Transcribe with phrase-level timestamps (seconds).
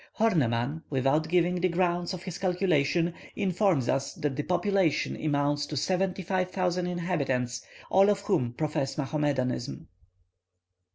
[0.17, 5.77] Horneman, without giving the grounds of his calculation, informs us that the population amounts to
[5.77, 9.89] seventy five thousand inhabitants, all of whom profess Mohammedanism.